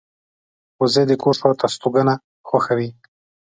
[0.79, 2.13] وزې د کور شاته استوګنه
[2.47, 2.89] خوښوي